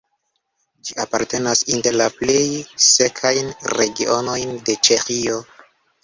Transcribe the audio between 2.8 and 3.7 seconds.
sekajn